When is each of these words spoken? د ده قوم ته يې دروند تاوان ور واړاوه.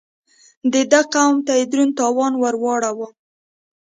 د 0.73 0.75
ده 0.91 1.01
قوم 1.13 1.35
ته 1.45 1.53
يې 1.59 1.65
دروند 1.71 1.93
تاوان 1.99 2.33
ور 2.37 2.55
واړاوه. 2.63 3.07